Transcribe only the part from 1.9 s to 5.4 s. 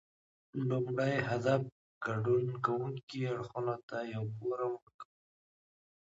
ګډون کوونکو اړخونو ته یو فورم ورکول دي